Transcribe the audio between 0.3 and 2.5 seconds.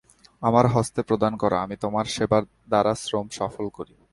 আমার হস্তে প্রদান কর, আমি তোমার সেবা